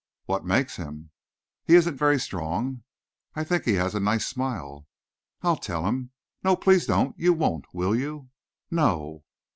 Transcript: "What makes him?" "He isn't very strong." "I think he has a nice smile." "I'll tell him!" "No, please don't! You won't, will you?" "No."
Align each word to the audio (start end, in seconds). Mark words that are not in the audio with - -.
"What 0.25 0.43
makes 0.43 0.77
him?" 0.77 1.11
"He 1.63 1.75
isn't 1.75 1.95
very 1.95 2.19
strong." 2.19 2.81
"I 3.35 3.43
think 3.43 3.65
he 3.65 3.75
has 3.75 3.93
a 3.93 3.99
nice 3.99 4.25
smile." 4.25 4.87
"I'll 5.43 5.57
tell 5.57 5.85
him!" 5.85 6.09
"No, 6.43 6.55
please 6.55 6.87
don't! 6.87 7.15
You 7.19 7.33
won't, 7.33 7.65
will 7.71 7.95
you?" 7.95 8.31
"No." 8.71 9.25